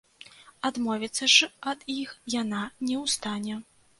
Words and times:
Адмовіцца 0.69 1.25
ж 1.35 1.49
ад 1.73 1.85
іх 1.97 2.15
яна 2.41 2.61
не 2.87 2.95
ў 3.03 3.17
стане. 3.17 3.63